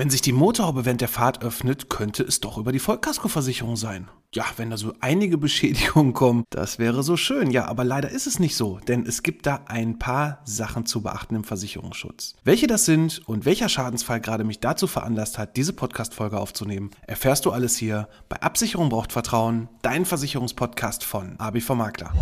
Wenn 0.00 0.08
sich 0.08 0.22
die 0.22 0.32
Motorhaube 0.32 0.86
während 0.86 1.02
der 1.02 1.08
Fahrt 1.08 1.44
öffnet, 1.44 1.90
könnte 1.90 2.22
es 2.22 2.40
doch 2.40 2.56
über 2.56 2.72
die 2.72 2.78
Vollkaskoversicherung 2.78 3.76
sein. 3.76 4.08
Ja, 4.32 4.46
wenn 4.56 4.70
da 4.70 4.78
so 4.78 4.94
einige 5.00 5.36
Beschädigungen 5.36 6.14
kommen, 6.14 6.44
das 6.48 6.78
wäre 6.78 7.02
so 7.02 7.18
schön. 7.18 7.50
Ja, 7.50 7.66
aber 7.66 7.84
leider 7.84 8.08
ist 8.08 8.26
es 8.26 8.38
nicht 8.38 8.56
so, 8.56 8.78
denn 8.88 9.04
es 9.04 9.22
gibt 9.22 9.44
da 9.44 9.60
ein 9.66 9.98
paar 9.98 10.40
Sachen 10.46 10.86
zu 10.86 11.02
beachten 11.02 11.34
im 11.34 11.44
Versicherungsschutz. 11.44 12.34
Welche 12.44 12.66
das 12.66 12.86
sind 12.86 13.20
und 13.28 13.44
welcher 13.44 13.68
Schadensfall 13.68 14.22
gerade 14.22 14.44
mich 14.44 14.60
dazu 14.60 14.86
veranlasst 14.86 15.36
hat, 15.36 15.58
diese 15.58 15.74
Podcast-Folge 15.74 16.40
aufzunehmen, 16.40 16.92
erfährst 17.06 17.44
du 17.44 17.50
alles 17.50 17.76
hier 17.76 18.08
bei 18.30 18.40
Absicherung 18.40 18.88
braucht 18.88 19.12
Vertrauen, 19.12 19.68
dein 19.82 20.06
Versicherungspodcast 20.06 21.04
von 21.04 21.34
ABV 21.36 21.74
Makler. 21.74 22.14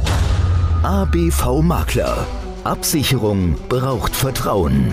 ABV 0.82 1.62
Makler. 1.62 2.26
Absicherung 2.64 3.54
braucht 3.68 4.16
Vertrauen. 4.16 4.92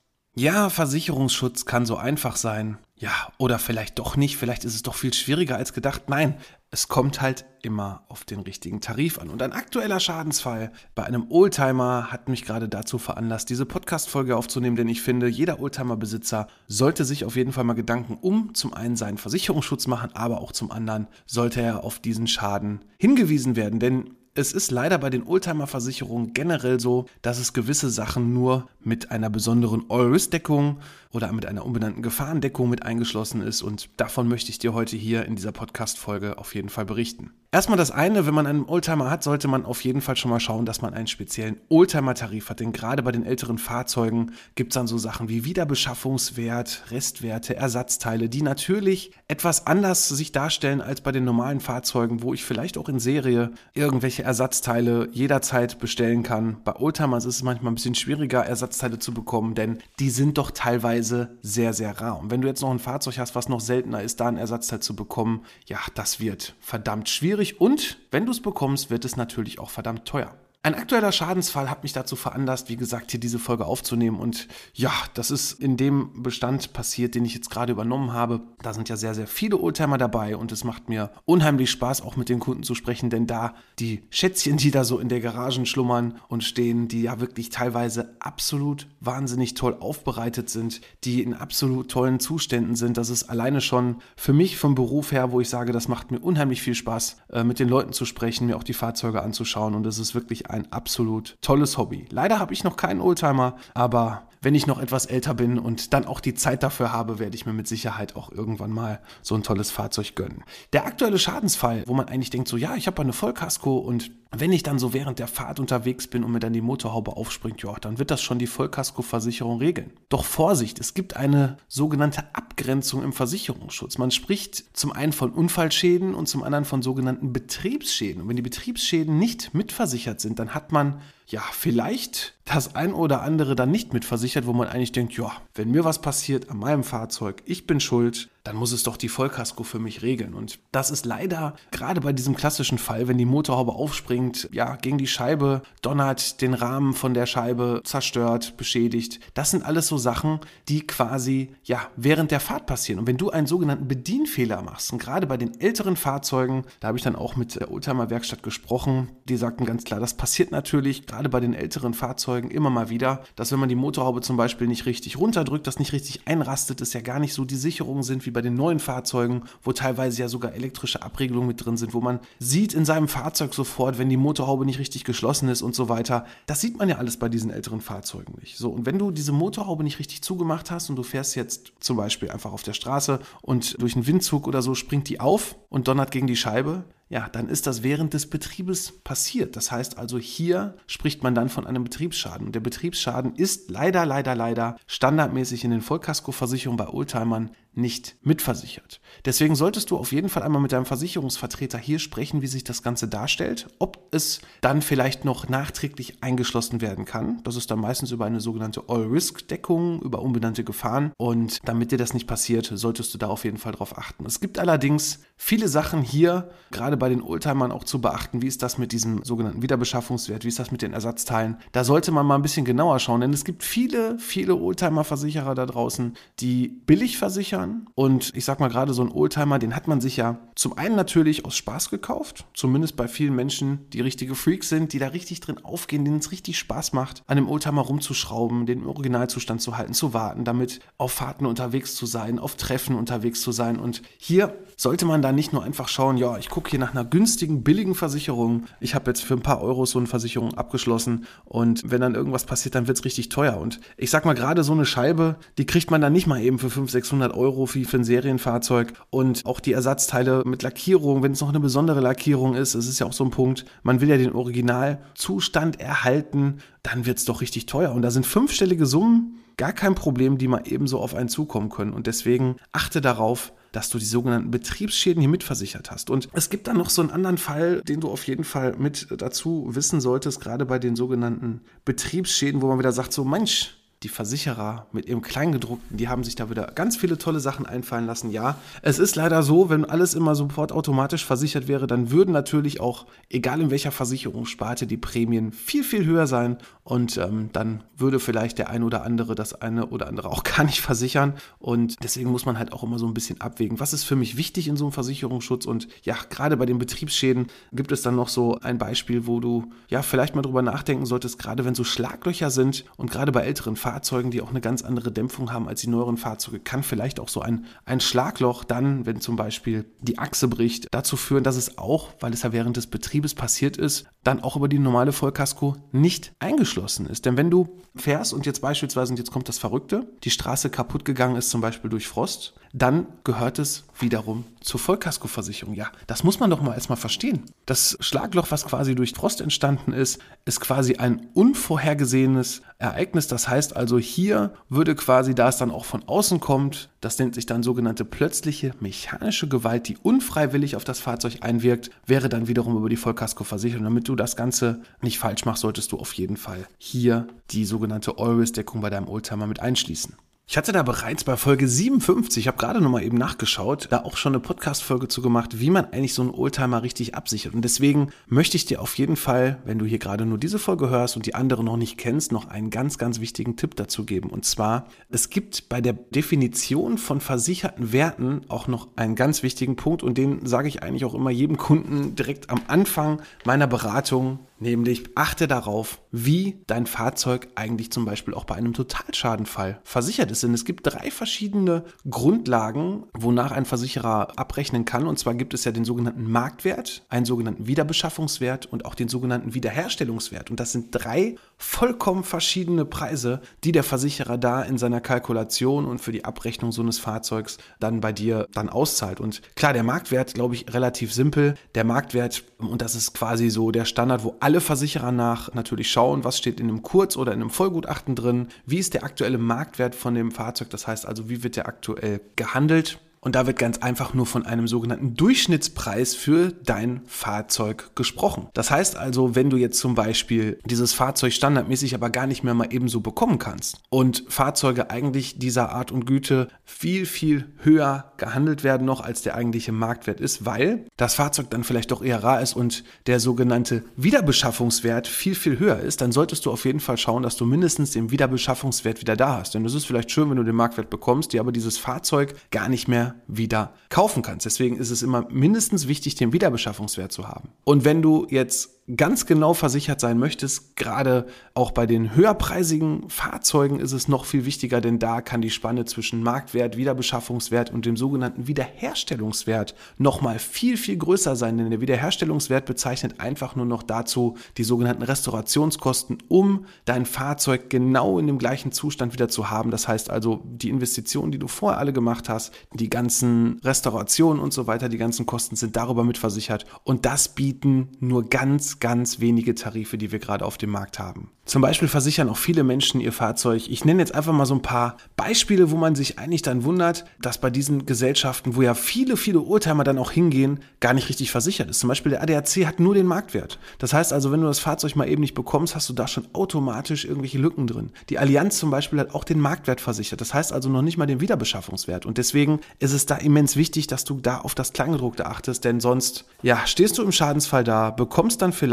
Ja, 0.35 0.69
Versicherungsschutz 0.69 1.65
kann 1.65 1.85
so 1.85 1.97
einfach 1.97 2.37
sein. 2.37 2.77
Ja, 2.95 3.11
oder 3.37 3.59
vielleicht 3.59 3.99
doch 3.99 4.15
nicht, 4.15 4.37
vielleicht 4.37 4.63
ist 4.63 4.75
es 4.75 4.83
doch 4.83 4.95
viel 4.95 5.13
schwieriger 5.13 5.57
als 5.57 5.73
gedacht. 5.73 6.03
Nein, 6.07 6.37
es 6.69 6.87
kommt 6.87 7.19
halt 7.19 7.43
immer 7.61 8.05
auf 8.07 8.23
den 8.23 8.39
richtigen 8.39 8.79
Tarif 8.79 9.19
an. 9.19 9.29
Und 9.29 9.41
ein 9.41 9.51
aktueller 9.51 9.99
Schadensfall 9.99 10.71
bei 10.95 11.03
einem 11.03 11.29
Oldtimer 11.29 12.11
hat 12.11 12.29
mich 12.29 12.45
gerade 12.45 12.69
dazu 12.69 12.97
veranlasst, 12.97 13.49
diese 13.49 13.65
Podcast-Folge 13.65 14.37
aufzunehmen, 14.37 14.77
denn 14.77 14.87
ich 14.87 15.01
finde, 15.01 15.27
jeder 15.27 15.59
Oldtimer-Besitzer 15.59 16.47
sollte 16.67 17.03
sich 17.03 17.25
auf 17.25 17.35
jeden 17.35 17.51
Fall 17.51 17.65
mal 17.65 17.73
Gedanken 17.73 18.17
um 18.21 18.53
zum 18.53 18.73
einen 18.73 18.95
seinen 18.95 19.17
Versicherungsschutz 19.17 19.87
machen, 19.87 20.11
aber 20.13 20.39
auch 20.39 20.53
zum 20.53 20.71
anderen 20.71 21.07
sollte 21.25 21.61
er 21.61 21.83
auf 21.83 21.99
diesen 21.99 22.27
Schaden 22.27 22.85
hingewiesen 22.97 23.57
werden. 23.57 23.79
Denn 23.79 24.15
es 24.33 24.53
ist 24.53 24.71
leider 24.71 24.97
bei 24.97 25.09
den 25.09 25.23
Oldtimer-Versicherungen 25.23 26.33
generell 26.33 26.79
so, 26.79 27.05
dass 27.21 27.37
es 27.37 27.53
gewisse 27.53 27.89
Sachen 27.89 28.33
nur 28.33 28.67
mit 28.79 29.11
einer 29.11 29.29
besonderen 29.29 29.85
All-Risk-Deckung 29.89 30.77
oder 31.11 31.31
mit 31.33 31.45
einer 31.45 31.65
unbenannten 31.65 32.01
Gefahrendeckung 32.01 32.69
mit 32.69 32.83
eingeschlossen 32.83 33.41
ist 33.41 33.61
und 33.61 33.89
davon 33.97 34.27
möchte 34.27 34.49
ich 34.49 34.59
dir 34.59 34.73
heute 34.73 34.95
hier 34.95 35.25
in 35.25 35.35
dieser 35.35 35.51
Podcast-Folge 35.51 36.37
auf 36.37 36.55
jeden 36.55 36.69
Fall 36.69 36.85
berichten. 36.85 37.31
Erstmal 37.53 37.77
das 37.77 37.91
eine, 37.91 38.25
wenn 38.25 38.33
man 38.33 38.47
einen 38.47 38.63
Oldtimer 38.63 39.11
hat, 39.11 39.23
sollte 39.23 39.49
man 39.49 39.65
auf 39.65 39.83
jeden 39.83 39.99
Fall 39.99 40.15
schon 40.15 40.31
mal 40.31 40.39
schauen, 40.39 40.65
dass 40.65 40.81
man 40.81 40.93
einen 40.93 41.07
speziellen 41.07 41.59
Oldtimer-Tarif 41.67 42.49
hat, 42.49 42.61
denn 42.61 42.71
gerade 42.71 43.03
bei 43.03 43.11
den 43.11 43.25
älteren 43.25 43.57
Fahrzeugen 43.57 44.31
gibt 44.55 44.71
es 44.71 44.75
dann 44.75 44.87
so 44.87 44.97
Sachen 44.97 45.27
wie 45.27 45.43
Wiederbeschaffungswert, 45.43 46.85
Restwerte, 46.91 47.57
Ersatzteile, 47.57 48.29
die 48.29 48.41
natürlich 48.41 49.11
etwas 49.27 49.67
anders 49.67 50.07
sich 50.07 50.31
darstellen 50.31 50.79
als 50.79 51.01
bei 51.01 51.11
den 51.11 51.25
normalen 51.25 51.59
Fahrzeugen, 51.59 52.23
wo 52.23 52.33
ich 52.33 52.45
vielleicht 52.45 52.77
auch 52.77 52.87
in 52.87 52.99
Serie 52.99 53.51
irgendwelche 53.73 54.20
Ersatzteile 54.21 55.09
jederzeit 55.11 55.79
bestellen 55.79 56.23
kann. 56.23 56.57
Bei 56.63 56.75
Oldtimers 56.75 57.25
ist 57.25 57.35
es 57.35 57.43
manchmal 57.43 57.71
ein 57.71 57.75
bisschen 57.75 57.95
schwieriger, 57.95 58.45
Ersatzteile 58.45 58.99
zu 58.99 59.13
bekommen, 59.13 59.55
denn 59.55 59.79
die 59.99 60.09
sind 60.09 60.37
doch 60.37 60.51
teilweise 60.51 61.37
sehr, 61.41 61.73
sehr 61.73 61.99
rar. 61.99 62.19
Und 62.19 62.31
wenn 62.31 62.41
du 62.41 62.47
jetzt 62.47 62.61
noch 62.61 62.71
ein 62.71 62.79
Fahrzeug 62.79 63.17
hast, 63.17 63.35
was 63.35 63.49
noch 63.49 63.59
seltener 63.59 64.01
ist, 64.01 64.19
da 64.19 64.27
ein 64.27 64.37
Ersatzteil 64.37 64.79
zu 64.79 64.95
bekommen, 64.95 65.45
ja, 65.65 65.79
das 65.95 66.19
wird 66.19 66.55
verdammt 66.59 67.09
schwierig. 67.09 67.61
Und 67.61 67.97
wenn 68.11 68.25
du 68.25 68.31
es 68.31 68.41
bekommst, 68.41 68.89
wird 68.89 69.05
es 69.05 69.15
natürlich 69.15 69.59
auch 69.59 69.69
verdammt 69.69 70.05
teuer. 70.05 70.33
Ein 70.63 70.75
aktueller 70.75 71.11
Schadensfall 71.11 71.71
hat 71.71 71.81
mich 71.81 71.91
dazu 71.91 72.15
veranlasst, 72.15 72.69
wie 72.69 72.75
gesagt, 72.75 73.09
hier 73.09 73.19
diese 73.19 73.39
Folge 73.39 73.65
aufzunehmen. 73.65 74.19
Und 74.19 74.47
ja, 74.75 74.91
das 75.15 75.31
ist 75.31 75.53
in 75.53 75.75
dem 75.75 76.21
Bestand 76.21 76.71
passiert, 76.71 77.15
den 77.15 77.25
ich 77.25 77.33
jetzt 77.33 77.49
gerade 77.49 77.71
übernommen 77.71 78.13
habe. 78.13 78.41
Da 78.61 78.71
sind 78.75 78.87
ja 78.87 78.95
sehr, 78.95 79.15
sehr 79.15 79.25
viele 79.25 79.57
Oldtimer 79.57 79.97
dabei 79.97 80.37
und 80.37 80.51
es 80.51 80.63
macht 80.63 80.87
mir 80.87 81.09
unheimlich 81.25 81.71
Spaß, 81.71 82.03
auch 82.03 82.15
mit 82.15 82.29
den 82.29 82.37
Kunden 82.37 82.61
zu 82.61 82.75
sprechen, 82.75 83.09
denn 83.09 83.25
da 83.25 83.55
die 83.79 84.03
Schätzchen, 84.11 84.57
die 84.57 84.69
da 84.69 84.83
so 84.83 84.99
in 84.99 85.09
der 85.09 85.19
Garagen 85.19 85.65
schlummern 85.65 86.19
und 86.27 86.43
stehen, 86.43 86.87
die 86.87 87.01
ja 87.01 87.19
wirklich 87.19 87.49
teilweise 87.49 88.15
absolut 88.19 88.85
wahnsinnig 88.99 89.55
toll 89.55 89.77
aufbereitet 89.79 90.51
sind, 90.51 90.81
die 91.03 91.23
in 91.23 91.33
absolut 91.33 91.89
tollen 91.89 92.19
Zuständen 92.19 92.75
sind. 92.75 92.97
Das 92.97 93.09
ist 93.09 93.23
alleine 93.23 93.61
schon 93.61 93.95
für 94.15 94.33
mich 94.33 94.57
vom 94.57 94.75
Beruf 94.75 95.11
her, 95.11 95.31
wo 95.31 95.41
ich 95.41 95.49
sage, 95.49 95.71
das 95.71 95.87
macht 95.87 96.11
mir 96.11 96.19
unheimlich 96.19 96.61
viel 96.61 96.75
Spaß, 96.75 97.17
äh, 97.31 97.43
mit 97.43 97.57
den 97.57 97.67
Leuten 97.67 97.93
zu 97.93 98.05
sprechen, 98.05 98.45
mir 98.45 98.57
auch 98.57 98.63
die 98.63 98.73
Fahrzeuge 98.73 99.23
anzuschauen 99.23 99.73
und 99.73 99.87
es 99.87 99.97
ist 99.97 100.13
wirklich 100.13 100.50
ein 100.51 100.71
absolut 100.71 101.37
tolles 101.41 101.77
Hobby. 101.77 102.05
Leider 102.09 102.39
habe 102.39 102.53
ich 102.53 102.63
noch 102.63 102.77
keinen 102.77 103.01
Oldtimer, 103.01 103.55
aber 103.73 104.27
wenn 104.41 104.55
ich 104.55 104.65
noch 104.65 104.79
etwas 104.79 105.05
älter 105.05 105.35
bin 105.35 105.59
und 105.59 105.93
dann 105.93 106.05
auch 106.05 106.19
die 106.19 106.33
Zeit 106.33 106.63
dafür 106.63 106.91
habe, 106.91 107.19
werde 107.19 107.35
ich 107.35 107.45
mir 107.45 107.53
mit 107.53 107.67
Sicherheit 107.67 108.15
auch 108.15 108.31
irgendwann 108.31 108.71
mal 108.71 108.99
so 109.21 109.35
ein 109.35 109.43
tolles 109.43 109.69
Fahrzeug 109.69 110.15
gönnen. 110.15 110.43
Der 110.73 110.85
aktuelle 110.85 111.19
Schadensfall, 111.19 111.83
wo 111.85 111.93
man 111.93 112.07
eigentlich 112.07 112.31
denkt, 112.31 112.47
so 112.47 112.57
ja, 112.57 112.75
ich 112.75 112.87
habe 112.87 113.01
eine 113.01 113.13
Vollkasko 113.13 113.77
und 113.77 114.11
wenn 114.33 114.53
ich 114.53 114.63
dann 114.63 114.79
so 114.79 114.93
während 114.93 115.19
der 115.19 115.27
Fahrt 115.27 115.59
unterwegs 115.59 116.07
bin 116.07 116.23
und 116.23 116.31
mir 116.31 116.39
dann 116.39 116.53
die 116.53 116.61
Motorhaube 116.61 117.17
aufspringt, 117.17 117.61
ja, 117.63 117.73
dann 117.81 117.99
wird 117.99 118.11
das 118.11 118.21
schon 118.21 118.39
die 118.39 118.47
Vollkaskoversicherung 118.47 119.59
regeln. 119.59 119.91
Doch 120.07 120.23
Vorsicht, 120.23 120.79
es 120.79 120.93
gibt 120.93 121.17
eine 121.17 121.57
sogenannte 121.67 122.23
Abgrenzung 122.33 123.03
im 123.03 123.11
Versicherungsschutz. 123.11 123.97
Man 123.97 124.09
spricht 124.09 124.77
zum 124.77 124.93
einen 124.93 125.11
von 125.11 125.31
Unfallschäden 125.31 126.15
und 126.15 126.27
zum 126.27 126.43
anderen 126.43 126.63
von 126.63 126.81
sogenannten 126.81 127.33
Betriebsschäden. 127.33 128.21
Und 128.21 128.29
wenn 128.29 128.37
die 128.37 128.41
Betriebsschäden 128.41 129.19
nicht 129.19 129.53
mitversichert 129.53 130.21
sind, 130.21 130.39
dann 130.41 130.53
hat 130.53 130.71
man 130.71 131.01
ja, 131.27 131.43
vielleicht 131.51 132.35
das 132.45 132.75
ein 132.75 132.93
oder 132.93 133.21
andere 133.21 133.55
dann 133.55 133.71
nicht 133.71 133.93
mitversichert, 133.93 134.45
wo 134.45 134.53
man 134.53 134.67
eigentlich 134.67 134.91
denkt, 134.91 135.13
ja, 135.13 135.31
wenn 135.55 135.71
mir 135.71 135.85
was 135.85 136.01
passiert 136.01 136.49
an 136.49 136.57
meinem 136.57 136.83
Fahrzeug, 136.83 137.41
ich 137.45 137.67
bin 137.67 137.79
schuld, 137.79 138.29
dann 138.43 138.55
muss 138.55 138.71
es 138.71 138.83
doch 138.83 138.97
die 138.97 139.09
Vollkasko 139.09 139.63
für 139.63 139.77
mich 139.77 140.01
regeln. 140.01 140.33
Und 140.33 140.59
das 140.71 140.89
ist 140.89 141.05
leider 141.05 141.55
gerade 141.69 142.01
bei 142.01 142.11
diesem 142.11 142.35
klassischen 142.35 142.79
Fall, 142.79 143.07
wenn 143.07 143.19
die 143.19 143.25
Motorhaube 143.25 143.73
aufspringt, 143.73 144.49
ja, 144.51 144.75
gegen 144.77 144.97
die 144.97 145.07
Scheibe, 145.07 145.61
donnert, 145.83 146.41
den 146.41 146.55
Rahmen 146.55 146.93
von 146.93 147.13
der 147.13 147.27
Scheibe 147.27 147.81
zerstört, 147.83 148.57
beschädigt. 148.57 149.19
Das 149.35 149.51
sind 149.51 149.63
alles 149.63 149.87
so 149.87 149.97
Sachen, 149.97 150.39
die 150.67 150.87
quasi, 150.87 151.51
ja, 151.63 151.87
während 151.95 152.31
der 152.31 152.39
Fahrt 152.39 152.65
passieren. 152.65 152.99
Und 152.99 153.07
wenn 153.07 153.17
du 153.17 153.29
einen 153.29 153.47
sogenannten 153.47 153.87
Bedienfehler 153.87 154.63
machst, 154.63 154.91
und 154.91 154.99
gerade 154.99 155.27
bei 155.27 155.37
den 155.37 155.59
älteren 155.61 155.95
Fahrzeugen, 155.95 156.65
da 156.79 156.87
habe 156.87 156.97
ich 156.97 157.03
dann 157.03 157.15
auch 157.15 157.35
mit 157.35 157.59
der 157.59 157.71
Oldtimer 157.71 158.09
Werkstatt 158.09 158.41
gesprochen, 158.41 159.09
die 159.25 159.37
sagten 159.37 159.65
ganz 159.65 159.83
klar, 159.83 159.99
das 159.99 160.15
passiert 160.15 160.51
natürlich 160.51 161.05
gerade 161.05 161.20
bei 161.29 161.39
den 161.39 161.53
älteren 161.53 161.93
Fahrzeugen 161.93 162.49
immer 162.49 162.71
mal 162.71 162.89
wieder, 162.89 163.23
dass 163.35 163.51
wenn 163.51 163.59
man 163.59 163.69
die 163.69 163.75
Motorhaube 163.75 164.21
zum 164.21 164.35
Beispiel 164.35 164.67
nicht 164.67 164.87
richtig 164.87 165.19
runterdrückt, 165.19 165.67
das 165.67 165.77
nicht 165.77 165.93
richtig 165.93 166.21
einrastet, 166.25 166.81
es 166.81 166.93
ja 166.93 167.01
gar 167.01 167.19
nicht 167.19 167.33
so 167.33 167.45
die 167.45 167.55
Sicherungen 167.55 168.03
sind 168.03 168.25
wie 168.25 168.31
wie 168.31 168.33
bei 168.33 168.41
den 168.41 168.55
neuen 168.55 168.79
Fahrzeugen, 168.79 169.43
wo 169.61 169.73
teilweise 169.73 170.21
ja 170.21 170.29
sogar 170.29 170.53
elektrische 170.53 171.01
Abregelungen 171.01 171.49
mit 171.49 171.63
drin 171.63 171.75
sind, 171.75 171.93
wo 171.93 171.99
man 171.99 172.21
sieht 172.39 172.73
in 172.73 172.85
seinem 172.85 173.09
Fahrzeug 173.09 173.53
sofort, 173.53 173.97
wenn 173.97 174.07
die 174.07 174.15
Motorhaube 174.15 174.65
nicht 174.65 174.79
richtig 174.79 175.03
geschlossen 175.03 175.49
ist 175.49 175.61
und 175.61 175.75
so 175.75 175.89
weiter. 175.89 176.25
Das 176.45 176.61
sieht 176.61 176.77
man 176.77 176.87
ja 176.87 176.95
alles 176.95 177.17
bei 177.17 177.27
diesen 177.27 177.51
älteren 177.51 177.81
Fahrzeugen 177.81 178.35
nicht. 178.39 178.57
So, 178.57 178.69
und 178.69 178.85
wenn 178.85 178.97
du 178.97 179.11
diese 179.11 179.33
Motorhaube 179.33 179.83
nicht 179.83 179.99
richtig 179.99 180.21
zugemacht 180.21 180.71
hast 180.71 180.89
und 180.89 180.95
du 180.95 181.03
fährst 181.03 181.35
jetzt 181.35 181.73
zum 181.81 181.97
Beispiel 181.97 182.31
einfach 182.31 182.53
auf 182.53 182.63
der 182.63 182.73
Straße 182.73 183.19
und 183.41 183.81
durch 183.81 183.95
einen 183.95 184.07
Windzug 184.07 184.47
oder 184.47 184.61
so 184.61 184.73
springt 184.73 185.09
die 185.09 185.19
auf 185.19 185.57
und 185.69 185.89
donnert 185.89 186.11
gegen 186.11 186.27
die 186.27 186.37
Scheibe, 186.37 186.85
ja, 187.11 187.27
dann 187.29 187.49
ist 187.49 187.67
das 187.67 187.83
während 187.83 188.13
des 188.13 188.29
Betriebes 188.29 188.93
passiert. 189.03 189.57
Das 189.57 189.69
heißt 189.69 189.97
also, 189.97 190.17
hier 190.17 190.77
spricht 190.87 191.23
man 191.23 191.35
dann 191.35 191.49
von 191.49 191.67
einem 191.67 191.83
Betriebsschaden. 191.83 192.47
Und 192.47 192.55
der 192.55 192.61
Betriebsschaden 192.61 193.35
ist 193.35 193.69
leider, 193.69 194.05
leider, 194.05 194.33
leider 194.33 194.77
standardmäßig 194.87 195.65
in 195.65 195.71
den 195.71 195.81
Vollkaskoversicherungen 195.81 196.77
bei 196.77 196.87
Oldtimern 196.87 197.51
nicht 197.73 198.17
mitversichert. 198.21 198.99
Deswegen 199.23 199.55
solltest 199.55 199.91
du 199.91 199.97
auf 199.97 200.11
jeden 200.11 200.29
Fall 200.29 200.43
einmal 200.43 200.61
mit 200.61 200.73
deinem 200.73 200.85
Versicherungsvertreter 200.85 201.77
hier 201.77 201.99
sprechen, 201.99 202.41
wie 202.41 202.47
sich 202.47 202.63
das 202.63 202.83
Ganze 202.83 203.07
darstellt, 203.07 203.67
ob 203.79 204.07
es 204.11 204.41
dann 204.59 204.81
vielleicht 204.81 205.23
noch 205.23 205.47
nachträglich 205.47 206.21
eingeschlossen 206.21 206.81
werden 206.81 207.05
kann. 207.05 207.41
Das 207.43 207.55
ist 207.55 207.71
dann 207.71 207.79
meistens 207.79 208.11
über 208.11 208.25
eine 208.25 208.41
sogenannte 208.41 208.83
All-Risk-Deckung, 208.87 210.01
über 210.01 210.21
unbenannte 210.21 210.63
Gefahren. 210.63 211.13
Und 211.17 211.59
damit 211.63 211.91
dir 211.91 211.97
das 211.97 212.13
nicht 212.13 212.27
passiert, 212.27 212.69
solltest 212.73 213.13
du 213.13 213.17
da 213.17 213.27
auf 213.27 213.45
jeden 213.45 213.57
Fall 213.57 213.71
drauf 213.71 213.97
achten. 213.97 214.25
Es 214.25 214.41
gibt 214.41 214.59
allerdings 214.59 215.19
viele 215.37 215.69
Sachen 215.69 216.01
hier, 216.01 216.49
gerade 216.71 216.97
bei 216.97 217.07
den 217.07 217.21
Oldtimern 217.21 217.71
auch 217.71 217.85
zu 217.85 218.01
beachten. 218.01 218.41
Wie 218.41 218.47
ist 218.47 218.63
das 218.63 218.77
mit 218.77 218.91
diesem 218.91 219.23
sogenannten 219.23 219.61
Wiederbeschaffungswert? 219.61 220.43
Wie 220.43 220.49
ist 220.49 220.59
das 220.59 220.71
mit 220.71 220.81
den 220.81 220.93
Ersatzteilen? 220.93 221.57
Da 221.71 221.85
sollte 221.85 222.11
man 222.11 222.25
mal 222.25 222.35
ein 222.35 222.41
bisschen 222.41 222.65
genauer 222.65 222.99
schauen, 222.99 223.21
denn 223.21 223.33
es 223.33 223.45
gibt 223.45 223.63
viele, 223.63 224.19
viele 224.19 224.55
Oldtimer-Versicherer 224.55 225.55
da 225.55 225.65
draußen, 225.65 226.15
die 226.39 226.67
billig 226.67 227.17
versichern 227.17 227.60
Oldtimern. 227.61 227.87
Und 227.95 228.31
ich 228.35 228.45
sag 228.45 228.59
mal 228.59 228.69
gerade 228.69 228.93
so 228.93 229.03
ein 229.03 229.11
Oldtimer, 229.11 229.59
den 229.59 229.75
hat 229.75 229.87
man 229.87 230.01
sich 230.01 230.17
ja 230.17 230.39
zum 230.55 230.77
einen 230.77 230.95
natürlich 230.95 231.45
aus 231.45 231.55
Spaß 231.55 231.89
gekauft, 231.89 232.45
zumindest 232.53 232.95
bei 232.95 233.07
vielen 233.07 233.35
Menschen, 233.35 233.89
die 233.91 234.01
richtige 234.01 234.35
Freaks 234.35 234.69
sind, 234.69 234.93
die 234.93 234.99
da 234.99 235.07
richtig 235.07 235.39
drin 235.39 235.63
aufgehen, 235.63 236.05
denen 236.05 236.17
es 236.17 236.31
richtig 236.31 236.57
Spaß 236.57 236.93
macht, 236.93 237.23
an 237.27 237.37
dem 237.37 237.49
Oldtimer 237.49 237.81
rumzuschrauben, 237.81 238.65
den 238.65 238.85
Originalzustand 238.85 239.61
zu 239.61 239.77
halten, 239.77 239.93
zu 239.93 240.13
warten, 240.13 240.43
damit 240.43 240.79
auf 240.97 241.11
Fahrten 241.11 241.45
unterwegs 241.45 241.95
zu 241.95 242.05
sein, 242.05 242.39
auf 242.39 242.55
Treffen 242.55 242.95
unterwegs 242.95 243.41
zu 243.41 243.51
sein. 243.51 243.77
Und 243.77 244.01
hier 244.17 244.55
sollte 244.77 245.05
man 245.05 245.21
da 245.21 245.31
nicht 245.31 245.53
nur 245.53 245.63
einfach 245.63 245.87
schauen, 245.87 246.17
ja, 246.17 246.37
ich 246.37 246.49
gucke 246.49 246.69
hier 246.69 246.79
nach 246.79 246.91
einer 246.91 247.05
günstigen, 247.05 247.63
billigen 247.63 247.95
Versicherung. 247.95 248.65
Ich 248.79 248.95
habe 248.95 249.09
jetzt 249.09 249.23
für 249.23 249.35
ein 249.35 249.41
paar 249.41 249.61
Euros 249.61 249.91
so 249.91 249.99
eine 249.99 250.07
Versicherung 250.07 250.53
abgeschlossen 250.55 251.25
und 251.45 251.89
wenn 251.89 252.01
dann 252.01 252.15
irgendwas 252.15 252.45
passiert, 252.45 252.75
dann 252.75 252.87
wird 252.87 252.97
es 252.97 253.05
richtig 253.05 253.29
teuer. 253.29 253.57
Und 253.57 253.79
ich 253.97 254.09
sag 254.09 254.25
mal, 254.25 254.33
gerade 254.33 254.63
so 254.63 254.73
eine 254.73 254.85
Scheibe, 254.85 255.37
die 255.57 255.65
kriegt 255.65 255.91
man 255.91 256.01
dann 256.01 256.13
nicht 256.13 256.27
mal 256.27 256.41
eben 256.41 256.59
für 256.59 256.69
500, 256.69 256.91
600 256.91 257.33
Euro 257.33 257.50
Euro 257.51 257.73
wie 257.73 257.85
für 257.85 257.97
ein 257.97 258.03
Serienfahrzeug. 258.03 258.93
Und 259.09 259.45
auch 259.45 259.59
die 259.59 259.73
Ersatzteile 259.73 260.43
mit 260.45 260.63
Lackierung, 260.63 261.21
wenn 261.21 261.33
es 261.33 261.41
noch 261.41 261.49
eine 261.49 261.59
besondere 261.59 261.99
Lackierung 261.99 262.55
ist, 262.55 262.75
das 262.75 262.87
ist 262.87 262.99
ja 262.99 263.05
auch 263.05 263.13
so 263.13 263.25
ein 263.25 263.31
Punkt, 263.31 263.65
man 263.83 264.01
will 264.01 264.09
ja 264.09 264.17
den 264.17 264.33
Originalzustand 264.33 265.79
erhalten, 265.79 266.59
dann 266.83 267.05
wird 267.05 267.17
es 267.17 267.25
doch 267.25 267.41
richtig 267.41 267.65
teuer. 267.65 267.91
Und 267.91 268.01
da 268.01 268.11
sind 268.11 268.25
fünfstellige 268.25 268.85
Summen 268.85 269.37
gar 269.57 269.73
kein 269.73 269.95
Problem, 269.95 270.37
die 270.37 270.47
mal 270.47 270.63
ebenso 270.65 270.99
auf 270.99 271.13
einen 271.13 271.29
zukommen 271.29 271.69
können. 271.69 271.93
Und 271.93 272.07
deswegen 272.07 272.55
achte 272.71 273.01
darauf, 273.01 273.53
dass 273.73 273.89
du 273.89 273.99
die 273.99 274.05
sogenannten 274.05 274.51
Betriebsschäden 274.51 275.21
hier 275.21 275.29
mitversichert 275.29 275.91
hast. 275.91 276.09
Und 276.09 276.29
es 276.33 276.49
gibt 276.49 276.67
dann 276.67 276.77
noch 276.77 276.89
so 276.89 277.01
einen 277.01 277.11
anderen 277.11 277.37
Fall, 277.37 277.81
den 277.81 278.01
du 278.01 278.09
auf 278.09 278.27
jeden 278.27 278.43
Fall 278.43 278.75
mit 278.77 279.07
dazu 279.17 279.67
wissen 279.69 280.01
solltest, 280.01 280.41
gerade 280.41 280.65
bei 280.65 280.79
den 280.79 280.95
sogenannten 280.95 281.61
Betriebsschäden, 281.85 282.61
wo 282.61 282.67
man 282.67 282.79
wieder 282.79 282.91
sagt, 282.91 283.13
so 283.13 283.23
Mensch, 283.23 283.80
die 284.03 284.09
Versicherer 284.09 284.87
mit 284.91 285.05
ihrem 285.05 285.21
Kleingedruckten, 285.21 285.95
die 285.95 286.07
haben 286.07 286.23
sich 286.23 286.35
da 286.35 286.49
wieder 286.49 286.71
ganz 286.73 286.97
viele 286.97 287.19
tolle 287.19 287.39
Sachen 287.39 287.67
einfallen 287.67 288.07
lassen. 288.07 288.31
Ja, 288.31 288.57
es 288.81 288.97
ist 288.97 289.15
leider 289.15 289.43
so, 289.43 289.69
wenn 289.69 289.85
alles 289.85 290.15
immer 290.15 290.33
sofort 290.33 290.71
automatisch 290.71 291.23
versichert 291.23 291.67
wäre, 291.67 291.85
dann 291.85 292.09
würden 292.09 292.31
natürlich 292.31 292.79
auch, 292.79 293.05
egal 293.29 293.61
in 293.61 293.69
welcher 293.69 293.91
Versicherungssparte, 293.91 294.87
die 294.87 294.97
Prämien 294.97 295.51
viel, 295.51 295.83
viel 295.83 296.05
höher 296.05 296.25
sein. 296.25 296.57
Und 296.91 297.15
ähm, 297.15 297.51
dann 297.53 297.85
würde 297.95 298.19
vielleicht 298.19 298.57
der 298.57 298.69
ein 298.69 298.83
oder 298.83 299.03
andere 299.03 299.33
das 299.33 299.53
eine 299.53 299.85
oder 299.85 300.07
andere 300.07 300.29
auch 300.29 300.43
gar 300.57 300.65
nicht 300.65 300.81
versichern. 300.81 301.35
Und 301.57 302.03
deswegen 302.03 302.29
muss 302.29 302.45
man 302.45 302.59
halt 302.59 302.73
auch 302.73 302.83
immer 302.83 302.99
so 302.99 303.07
ein 303.07 303.13
bisschen 303.13 303.39
abwägen, 303.39 303.79
was 303.79 303.93
ist 303.93 304.03
für 304.03 304.17
mich 304.17 304.35
wichtig 304.35 304.67
in 304.67 304.75
so 304.75 304.83
einem 304.83 304.91
Versicherungsschutz. 304.91 305.65
Und 305.65 305.87
ja, 306.03 306.17
gerade 306.29 306.57
bei 306.57 306.65
den 306.65 306.79
Betriebsschäden 306.79 307.47
gibt 307.71 307.93
es 307.93 308.01
dann 308.01 308.17
noch 308.17 308.27
so 308.27 308.59
ein 308.59 308.77
Beispiel, 308.77 309.25
wo 309.25 309.39
du 309.39 309.71
ja 309.87 310.01
vielleicht 310.01 310.35
mal 310.35 310.41
drüber 310.41 310.61
nachdenken 310.63 311.05
solltest, 311.05 311.39
gerade 311.39 311.63
wenn 311.63 311.75
so 311.75 311.85
Schlaglöcher 311.85 312.51
sind 312.51 312.83
und 312.97 313.09
gerade 313.09 313.31
bei 313.31 313.43
älteren 313.43 313.77
Fahrzeugen 313.77 314.29
die 314.29 314.41
auch 314.41 314.49
eine 314.49 314.59
ganz 314.59 314.81
andere 314.81 315.13
Dämpfung 315.13 315.53
haben 315.53 315.69
als 315.69 315.79
die 315.79 315.89
neueren 315.89 316.17
Fahrzeuge, 316.17 316.59
kann 316.59 316.83
vielleicht 316.83 317.21
auch 317.21 317.29
so 317.29 317.39
ein, 317.39 317.67
ein 317.85 318.01
Schlagloch 318.01 318.65
dann, 318.65 319.05
wenn 319.05 319.21
zum 319.21 319.37
Beispiel 319.37 319.85
die 320.01 320.19
Achse 320.19 320.49
bricht, 320.49 320.87
dazu 320.91 321.15
führen, 321.15 321.45
dass 321.45 321.55
es 321.55 321.77
auch, 321.77 322.09
weil 322.19 322.33
es 322.33 322.41
ja 322.41 322.51
während 322.51 322.75
des 322.75 322.87
Betriebes 322.87 323.33
passiert 323.33 323.77
ist, 323.77 324.07
dann 324.25 324.43
auch 324.43 324.57
über 324.57 324.67
die 324.67 324.77
normale 324.77 325.13
Vollkasko 325.13 325.77
nicht 325.93 326.33
eingeschlossen 326.39 326.80
ist. 327.07 327.25
Denn 327.25 327.37
wenn 327.37 327.49
du 327.49 327.79
fährst 327.95 328.33
und 328.33 328.45
jetzt 328.45 328.61
beispielsweise, 328.61 329.11
und 329.11 329.17
jetzt 329.17 329.31
kommt 329.31 329.47
das 329.47 329.57
Verrückte, 329.57 330.07
die 330.23 330.29
Straße 330.29 330.69
kaputt 330.69 331.05
gegangen 331.05 331.35
ist, 331.35 331.49
zum 331.49 331.61
Beispiel 331.61 331.89
durch 331.89 332.07
Frost, 332.07 332.53
dann 332.73 333.07
gehört 333.23 333.59
es 333.59 333.83
wiederum 333.99 334.45
zur 334.61 334.79
Vollkaskoversicherung. 334.79 335.73
Ja, 335.73 335.91
das 336.07 336.23
muss 336.23 336.39
man 336.39 336.49
doch 336.49 336.61
mal 336.61 336.73
erstmal 336.73 336.97
verstehen. 336.97 337.43
Das 337.65 337.97
Schlagloch, 337.99 338.47
was 338.49 338.65
quasi 338.65 338.95
durch 338.95 339.13
Frost 339.13 339.41
entstanden 339.41 339.93
ist, 339.93 340.19
ist 340.45 340.59
quasi 340.59 340.95
ein 340.95 341.27
unvorhergesehenes 341.33 342.61
Ereignis. 342.77 343.27
Das 343.27 343.47
heißt 343.47 343.75
also, 343.75 343.99
hier 343.99 344.53
würde 344.69 344.95
quasi, 344.95 345.35
da 345.35 345.49
es 345.49 345.57
dann 345.57 345.71
auch 345.71 345.85
von 345.85 346.07
außen 346.07 346.39
kommt, 346.39 346.89
das 347.01 347.19
nennt 347.19 347.35
sich 347.35 347.45
dann 347.45 347.63
sogenannte 347.63 348.05
plötzliche 348.05 348.73
mechanische 348.79 349.47
Gewalt, 349.47 349.87
die 349.87 349.97
unfreiwillig 349.97 350.75
auf 350.75 350.83
das 350.83 350.99
Fahrzeug 350.99 351.39
einwirkt, 351.41 351.91
wäre 352.05 352.29
dann 352.29 352.47
wiederum 352.47 352.77
über 352.77 352.89
die 352.89 352.97
Vollkaskoversicherung. 352.97 353.83
Damit 353.83 354.07
du 354.07 354.15
das 354.15 354.35
Ganze 354.35 354.81
nicht 355.01 355.19
falsch 355.19 355.45
machst, 355.45 355.61
solltest 355.61 355.91
du 355.91 355.97
auf 355.97 356.13
jeden 356.13 356.37
Fall 356.37 356.67
hier 356.77 357.27
die 357.51 357.65
sogenannte 357.65 358.17
Always-Deckung 358.17 358.81
bei 358.81 358.89
deinem 358.89 359.07
Oldtimer 359.07 359.47
mit 359.47 359.59
einschließen. 359.59 360.15
Ich 360.51 360.57
hatte 360.57 360.73
da 360.73 360.83
bereits 360.83 361.23
bei 361.23 361.37
Folge 361.37 361.65
57, 361.65 362.43
ich 362.43 362.47
habe 362.49 362.57
gerade 362.57 362.81
nochmal 362.81 363.03
eben 363.03 363.15
nachgeschaut, 363.17 363.87
da 363.89 364.03
auch 364.03 364.17
schon 364.17 364.33
eine 364.33 364.41
Podcast-Folge 364.41 365.07
zu 365.07 365.21
gemacht, 365.21 365.61
wie 365.61 365.69
man 365.69 365.85
eigentlich 365.85 366.13
so 366.13 366.23
einen 366.23 366.31
Oldtimer 366.31 366.83
richtig 366.83 367.15
absichert. 367.15 367.53
Und 367.53 367.61
deswegen 367.61 368.09
möchte 368.27 368.57
ich 368.57 368.65
dir 368.65 368.81
auf 368.81 368.97
jeden 368.97 369.15
Fall, 369.15 369.61
wenn 369.63 369.79
du 369.79 369.85
hier 369.85 369.97
gerade 369.97 370.25
nur 370.25 370.37
diese 370.37 370.59
Folge 370.59 370.89
hörst 370.89 371.15
und 371.15 371.25
die 371.25 371.35
andere 371.35 371.63
noch 371.63 371.77
nicht 371.77 371.97
kennst, 371.97 372.33
noch 372.33 372.49
einen 372.49 372.69
ganz, 372.69 372.97
ganz 372.97 373.21
wichtigen 373.21 373.55
Tipp 373.55 373.77
dazu 373.77 374.03
geben. 374.03 374.29
Und 374.29 374.43
zwar, 374.43 374.87
es 375.09 375.29
gibt 375.29 375.69
bei 375.69 375.79
der 375.79 375.93
Definition 375.93 376.97
von 376.97 377.21
versicherten 377.21 377.93
Werten 377.93 378.41
auch 378.49 378.67
noch 378.67 378.89
einen 378.97 379.15
ganz 379.15 379.43
wichtigen 379.43 379.77
Punkt 379.77 380.03
und 380.03 380.17
den 380.17 380.45
sage 380.45 380.67
ich 380.67 380.83
eigentlich 380.83 381.05
auch 381.05 381.15
immer 381.15 381.31
jedem 381.31 381.55
Kunden 381.55 382.17
direkt 382.17 382.49
am 382.49 382.59
Anfang 382.67 383.21
meiner 383.45 383.67
Beratung 383.67 384.39
Nämlich 384.61 385.05
achte 385.15 385.47
darauf, 385.47 385.99
wie 386.11 386.61
dein 386.67 386.85
Fahrzeug 386.85 387.47
eigentlich 387.55 387.91
zum 387.91 388.05
Beispiel 388.05 388.35
auch 388.35 388.45
bei 388.45 388.53
einem 388.53 388.73
Totalschadenfall 388.73 389.81
versichert 389.83 390.29
ist. 390.29 390.40
Denn 390.41 390.53
es 390.53 390.65
gibt 390.65 390.85
drei 390.85 391.11
verschiedene 391.11 391.83
Grundlagen, 392.09 393.03
wonach 393.13 393.51
ein 393.51 393.65
Versicherer 393.65 394.37
abrechnen 394.37 394.85
kann. 394.85 395.07
Und 395.07 395.19
zwar 395.19 395.35
gibt 395.35 395.53
es 395.53 395.63
ja 395.63 395.71
den 395.71 395.85
sogenannten 395.85 396.29
Marktwert, 396.29 397.05
einen 397.09 397.25
sogenannten 397.25 397.67
Wiederbeschaffungswert 397.67 398.65
und 398.65 398.85
auch 398.85 398.95
den 398.95 399.07
sogenannten 399.07 399.53
Wiederherstellungswert. 399.53 400.49
Und 400.49 400.59
das 400.59 400.71
sind 400.71 400.87
drei 400.91 401.35
vollkommen 401.61 402.23
verschiedene 402.23 402.85
Preise, 402.85 403.39
die 403.63 403.71
der 403.71 403.83
Versicherer 403.83 404.37
da 404.37 404.63
in 404.63 404.77
seiner 404.77 404.99
Kalkulation 404.99 405.85
und 405.85 405.99
für 405.99 406.11
die 406.11 406.25
Abrechnung 406.25 406.71
so 406.71 406.81
eines 406.81 406.97
Fahrzeugs 406.97 407.57
dann 407.79 408.01
bei 408.01 408.11
dir 408.11 408.47
dann 408.51 408.67
auszahlt. 408.67 409.19
Und 409.19 409.41
klar, 409.55 409.71
der 409.71 409.83
Marktwert, 409.83 410.33
glaube 410.33 410.55
ich, 410.55 410.73
relativ 410.73 411.13
simpel. 411.13 411.53
Der 411.75 411.83
Marktwert, 411.83 412.43
und 412.57 412.81
das 412.81 412.95
ist 412.95 413.13
quasi 413.13 413.49
so 413.49 413.69
der 413.71 413.85
Standard, 413.85 414.23
wo 414.23 414.35
alle 414.39 414.59
Versicherer 414.59 415.11
nach 415.11 415.53
natürlich 415.53 415.91
schauen, 415.91 416.23
was 416.23 416.39
steht 416.39 416.59
in 416.59 416.67
einem 416.67 416.81
Kurz- 416.81 417.15
oder 417.15 417.31
in 417.31 417.41
einem 417.41 417.51
Vollgutachten 417.51 418.15
drin, 418.15 418.47
wie 418.65 418.79
ist 418.79 418.95
der 418.95 419.03
aktuelle 419.03 419.37
Marktwert 419.37 419.93
von 419.93 420.15
dem 420.15 420.31
Fahrzeug, 420.31 420.71
das 420.71 420.87
heißt 420.87 421.05
also, 421.05 421.29
wie 421.29 421.43
wird 421.43 421.57
der 421.57 421.67
aktuell 421.67 422.21
gehandelt 422.35 422.99
und 423.21 423.35
da 423.35 423.45
wird 423.45 423.59
ganz 423.59 423.77
einfach 423.77 424.13
nur 424.13 424.25
von 424.25 424.45
einem 424.45 424.67
sogenannten 424.67 425.15
Durchschnittspreis 425.15 426.15
für 426.15 426.51
dein 426.51 427.01
Fahrzeug 427.05 427.95
gesprochen. 427.95 428.47
Das 428.53 428.71
heißt 428.71 428.97
also, 428.97 429.35
wenn 429.35 429.51
du 429.51 429.57
jetzt 429.57 429.77
zum 429.77 429.93
Beispiel 429.93 430.59
dieses 430.65 430.93
Fahrzeug 430.93 431.31
standardmäßig 431.31 431.93
aber 431.93 432.09
gar 432.09 432.25
nicht 432.25 432.43
mehr 432.43 432.55
mal 432.55 432.69
ebenso 432.71 432.99
bekommen 432.99 433.37
kannst 433.37 433.77
und 433.89 434.23
Fahrzeuge 434.27 434.89
eigentlich 434.89 435.37
dieser 435.37 435.71
Art 435.71 435.91
und 435.91 436.05
Güte 436.05 436.47
viel, 436.65 437.05
viel 437.05 437.45
höher 437.59 438.11
gehandelt 438.17 438.63
werden 438.63 438.85
noch 438.85 439.01
als 439.01 439.21
der 439.21 439.35
eigentliche 439.35 439.71
Marktwert 439.71 440.19
ist, 440.19 440.45
weil 440.45 440.87
das 440.97 441.13
Fahrzeug 441.13 441.51
dann 441.51 441.63
vielleicht 441.63 441.91
doch 441.91 442.03
eher 442.03 442.23
rar 442.23 442.41
ist 442.41 442.55
und 442.55 442.83
der 443.05 443.19
sogenannte 443.19 443.83
Wiederbeschaffungswert 443.97 445.07
viel, 445.07 445.35
viel 445.35 445.59
höher 445.59 445.79
ist, 445.79 446.01
dann 446.01 446.11
solltest 446.11 446.45
du 446.47 446.51
auf 446.51 446.65
jeden 446.65 446.79
Fall 446.79 446.97
schauen, 446.97 447.21
dass 447.21 447.35
du 447.35 447.45
mindestens 447.45 447.91
den 447.91 448.09
Wiederbeschaffungswert 448.09 448.99
wieder 448.99 449.15
da 449.15 449.37
hast. 449.37 449.53
Denn 449.53 449.63
das 449.63 449.75
ist 449.75 449.85
vielleicht 449.85 450.09
schön, 450.09 450.29
wenn 450.29 450.37
du 450.37 450.43
den 450.43 450.55
Marktwert 450.55 450.89
bekommst, 450.89 451.33
dir 451.33 451.41
aber 451.41 451.51
dieses 451.51 451.77
Fahrzeug 451.77 452.33
gar 452.49 452.67
nicht 452.67 452.87
mehr 452.87 453.10
wieder 453.27 453.73
kaufen 453.89 454.23
kannst. 454.23 454.45
Deswegen 454.45 454.77
ist 454.77 454.89
es 454.89 455.03
immer 455.03 455.27
mindestens 455.29 455.87
wichtig, 455.87 456.15
den 456.15 456.33
Wiederbeschaffungswert 456.33 457.11
zu 457.11 457.27
haben. 457.27 457.49
Und 457.63 457.85
wenn 457.85 458.01
du 458.01 458.27
jetzt 458.29 458.80
ganz 458.95 459.25
genau 459.25 459.53
versichert 459.53 459.99
sein 459.99 460.17
möchtest, 460.17 460.75
gerade 460.75 461.27
auch 461.53 461.71
bei 461.71 461.85
den 461.85 462.15
höherpreisigen 462.15 463.09
Fahrzeugen 463.09 463.79
ist 463.79 463.91
es 463.91 464.07
noch 464.07 464.25
viel 464.25 464.45
wichtiger, 464.45 464.81
denn 464.81 464.99
da 464.99 465.21
kann 465.21 465.41
die 465.41 465.49
Spanne 465.49 465.85
zwischen 465.85 466.23
Marktwert, 466.23 466.77
Wiederbeschaffungswert 466.77 467.71
und 467.71 467.85
dem 467.85 467.95
sogenannten 467.95 468.47
Wiederherstellungswert 468.47 469.75
nochmal 469.97 470.39
viel, 470.39 470.77
viel 470.77 470.97
größer 470.97 471.35
sein, 471.35 471.57
denn 471.57 471.69
der 471.69 471.81
Wiederherstellungswert 471.81 472.65
bezeichnet 472.65 473.19
einfach 473.19 473.55
nur 473.55 473.65
noch 473.65 473.83
dazu 473.83 474.35
die 474.57 474.63
sogenannten 474.63 475.03
Restaurationskosten, 475.03 476.17
um 476.27 476.65
dein 476.85 477.05
Fahrzeug 477.05 477.69
genau 477.69 478.19
in 478.19 478.27
dem 478.27 478.39
gleichen 478.39 478.71
Zustand 478.71 479.13
wieder 479.13 479.29
zu 479.29 479.49
haben. 479.49 479.71
Das 479.71 479.87
heißt 479.87 480.09
also, 480.09 480.43
die 480.45 480.69
Investitionen, 480.69 481.31
die 481.31 481.39
du 481.39 481.47
vorher 481.47 481.79
alle 481.79 481.93
gemacht 481.93 482.27
hast, 482.27 482.53
die 482.73 482.89
ganzen 482.89 483.59
Restaurationen 483.63 484.41
und 484.41 484.53
so 484.53 484.67
weiter, 484.67 484.89
die 484.89 484.97
ganzen 484.97 485.25
Kosten 485.25 485.55
sind 485.55 485.75
darüber 485.77 486.03
mitversichert 486.03 486.65
und 486.83 487.05
das 487.05 487.29
bieten 487.29 487.89
nur 487.99 488.27
ganz, 488.27 488.80
ganz 488.81 489.21
wenige 489.21 489.55
Tarife, 489.55 489.97
die 489.97 490.11
wir 490.11 490.19
gerade 490.19 490.43
auf 490.43 490.57
dem 490.57 490.71
Markt 490.71 490.99
haben. 490.99 491.29
Zum 491.45 491.61
Beispiel 491.61 491.87
versichern 491.87 492.29
auch 492.29 492.37
viele 492.37 492.63
Menschen 492.63 493.01
ihr 493.01 493.11
Fahrzeug. 493.11 493.67
Ich 493.67 493.83
nenne 493.85 494.01
jetzt 494.01 494.13
einfach 494.13 494.33
mal 494.33 494.45
so 494.45 494.53
ein 494.53 494.61
paar 494.61 494.97
Beispiele, 495.15 495.71
wo 495.71 495.77
man 495.77 495.95
sich 495.95 496.19
eigentlich 496.19 496.41
dann 496.41 496.63
wundert, 496.63 497.05
dass 497.21 497.39
bei 497.39 497.49
diesen 497.49 497.85
Gesellschaften, 497.85 498.55
wo 498.55 498.61
ja 498.61 498.73
viele, 498.73 499.17
viele 499.17 499.41
Oldtimer 499.41 499.83
dann 499.83 499.97
auch 499.97 500.11
hingehen, 500.11 500.59
gar 500.79 500.93
nicht 500.93 501.09
richtig 501.09 501.31
versichert 501.31 501.69
ist. 501.69 501.79
Zum 501.79 501.89
Beispiel 501.89 502.11
der 502.11 502.21
ADAC 502.21 502.65
hat 502.65 502.79
nur 502.79 502.93
den 502.93 503.05
Marktwert. 503.05 503.59
Das 503.79 503.93
heißt 503.93 504.13
also, 504.13 504.31
wenn 504.31 504.41
du 504.41 504.47
das 504.47 504.59
Fahrzeug 504.59 504.95
mal 504.95 505.09
eben 505.09 505.21
nicht 505.21 505.33
bekommst, 505.33 505.75
hast 505.75 505.89
du 505.89 505.93
da 505.93 506.07
schon 506.07 506.27
automatisch 506.33 507.05
irgendwelche 507.05 507.37
Lücken 507.37 507.67
drin. 507.67 507.91
Die 508.09 508.17
Allianz 508.17 508.57
zum 508.57 508.71
Beispiel 508.71 508.99
hat 508.99 509.13
auch 509.13 509.23
den 509.23 509.39
Marktwert 509.39 509.81
versichert. 509.81 510.21
Das 510.21 510.33
heißt 510.33 510.53
also 510.53 510.69
noch 510.69 510.81
nicht 510.81 510.97
mal 510.97 511.05
den 511.05 511.21
Wiederbeschaffungswert. 511.21 512.05
Und 512.05 512.17
deswegen 512.17 512.61
ist 512.79 512.93
es 512.93 513.05
da 513.05 513.15
immens 513.15 513.55
wichtig, 513.55 513.87
dass 513.87 514.05
du 514.05 514.19
da 514.19 514.39
auf 514.39 514.55
das 514.55 514.73
Kleingedruckte 514.73 515.25
achtest, 515.25 515.65
denn 515.65 515.79
sonst, 515.79 516.25
ja, 516.41 516.65
stehst 516.65 516.97
du 516.97 517.03
im 517.03 517.11
Schadensfall 517.11 517.63
da, 517.63 517.89
bekommst 517.89 518.41
dann 518.41 518.53
vielleicht 518.53 518.70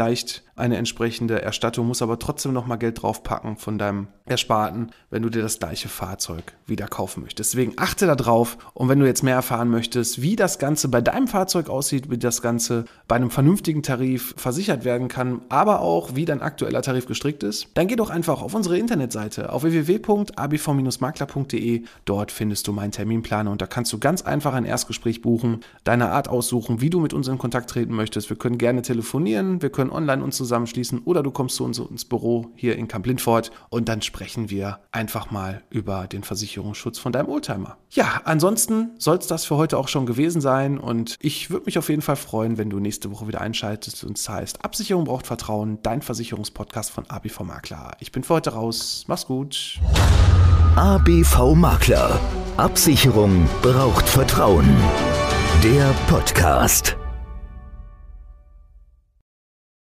eine 0.59 0.77
entsprechende 0.77 1.41
Erstattung, 1.41 1.87
musst 1.87 2.01
aber 2.01 2.19
trotzdem 2.19 2.51
noch 2.53 2.67
mal 2.67 2.75
Geld 2.75 3.01
draufpacken 3.01 3.55
von 3.57 3.77
deinem 3.77 4.07
Ersparten, 4.25 4.91
wenn 5.09 5.23
du 5.23 5.29
dir 5.29 5.41
das 5.41 5.59
gleiche 5.59 5.87
Fahrzeug 5.87 6.51
wieder 6.65 6.87
kaufen 6.87 7.21
möchtest. 7.21 7.53
Deswegen 7.53 7.75
achte 7.77 8.05
da 8.05 8.15
drauf 8.15 8.57
und 8.73 8.89
wenn 8.89 8.99
du 8.99 9.05
jetzt 9.05 9.23
mehr 9.23 9.35
erfahren 9.35 9.69
möchtest, 9.69 10.21
wie 10.21 10.35
das 10.35 10.59
Ganze 10.59 10.89
bei 10.89 10.99
deinem 11.01 11.27
Fahrzeug 11.27 11.69
aussieht, 11.69 12.11
wie 12.11 12.17
das 12.17 12.41
Ganze 12.41 12.83
bei 13.07 13.15
einem 13.15 13.31
vernünftigen 13.31 13.81
Tarif 13.81 14.35
versichert 14.37 14.83
werden 14.83 15.07
kann, 15.07 15.39
aber 15.49 15.79
auch 15.79 16.15
wie 16.15 16.25
dein 16.25 16.41
aktueller 16.41 16.81
Tarif 16.81 17.05
gestrickt 17.07 17.43
ist, 17.43 17.69
dann 17.75 17.87
geh 17.87 17.95
doch 17.95 18.09
einfach 18.09 18.41
auf 18.41 18.53
unsere 18.53 18.77
Internetseite 18.77 19.53
auf 19.53 19.63
www.abv-makler.de. 19.63 21.83
Dort 22.05 22.31
findest 22.31 22.67
du 22.67 22.73
meinen 22.73 22.91
Terminplaner 22.91 23.51
und 23.51 23.61
da 23.61 23.67
kannst 23.67 23.93
du 23.93 23.99
ganz 23.99 24.21
einfach 24.21 24.53
ein 24.53 24.65
Erstgespräch 24.65 25.21
buchen, 25.21 25.61
deine 25.85 26.09
Art 26.09 26.27
aussuchen, 26.27 26.81
wie 26.81 26.89
du 26.89 26.99
mit 26.99 27.13
uns 27.13 27.29
in 27.29 27.37
Kontakt 27.37 27.69
treten 27.69 27.95
möchtest. 27.95 28.29
Wir 28.29 28.37
können 28.37 28.57
gerne 28.57 28.81
telefonieren, 28.81 29.61
wir 29.61 29.69
können 29.69 29.78
online 29.91 30.23
uns 30.23 30.37
zusammenschließen 30.37 30.99
oder 31.05 31.23
du 31.23 31.31
kommst 31.31 31.55
zu 31.55 31.63
uns 31.63 31.79
ins 31.79 32.05
Büro 32.05 32.51
hier 32.55 32.75
in 32.75 32.87
Kamp 32.87 33.05
Lindfort 33.05 33.51
und 33.69 33.87
dann 33.87 34.01
sprechen 34.01 34.49
wir 34.49 34.79
einfach 34.91 35.31
mal 35.31 35.63
über 35.69 36.07
den 36.07 36.23
Versicherungsschutz 36.23 36.99
von 36.99 37.11
deinem 37.11 37.29
Oldtimer. 37.29 37.77
Ja, 37.91 38.21
ansonsten 38.25 38.91
soll 38.97 39.17
es 39.17 39.27
das 39.27 39.45
für 39.45 39.55
heute 39.55 39.77
auch 39.77 39.87
schon 39.87 40.05
gewesen 40.05 40.41
sein 40.41 40.77
und 40.77 41.15
ich 41.21 41.49
würde 41.49 41.65
mich 41.65 41.77
auf 41.77 41.89
jeden 41.89 42.01
Fall 42.01 42.17
freuen, 42.17 42.57
wenn 42.57 42.69
du 42.69 42.79
nächste 42.79 43.11
Woche 43.11 43.27
wieder 43.27 43.41
einschaltest 43.41 44.03
und 44.03 44.17
es 44.17 44.27
heißt 44.27 44.65
Absicherung 44.65 45.05
braucht 45.05 45.25
Vertrauen, 45.25 45.79
dein 45.81 46.01
Versicherungspodcast 46.01 46.91
von 46.91 47.09
ABV 47.09 47.41
Makler. 47.41 47.91
Ich 47.99 48.11
bin 48.11 48.23
für 48.23 48.35
heute 48.35 48.51
raus. 48.51 49.05
Mach's 49.07 49.25
gut. 49.25 49.79
ABV 50.75 51.55
Makler. 51.55 52.19
Absicherung 52.57 53.47
braucht 53.61 54.07
Vertrauen. 54.07 54.67
Der 55.63 55.93
Podcast. 56.07 56.98